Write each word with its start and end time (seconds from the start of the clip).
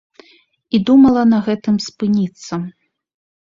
І 0.77 0.79
думала 0.87 1.23
на 1.33 1.39
гэтым 1.49 1.75
спыніцца. 1.89 2.61